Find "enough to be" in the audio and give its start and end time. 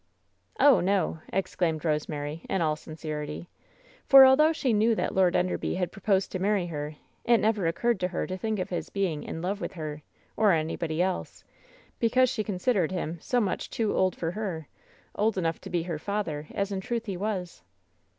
15.37-15.83